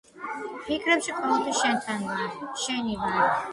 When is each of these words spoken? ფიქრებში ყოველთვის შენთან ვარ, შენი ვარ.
ფიქრებში 0.69 1.13
ყოველთვის 1.17 1.61
შენთან 1.67 2.03
ვარ, 2.09 2.35
შენი 2.65 3.01
ვარ. 3.07 3.33